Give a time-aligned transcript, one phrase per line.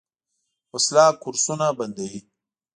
[0.73, 2.21] وسله کورسونه بندوي